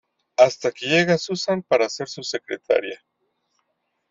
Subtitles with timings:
[0.35, 2.99] Hasta que llega Susan para ser su secretaria.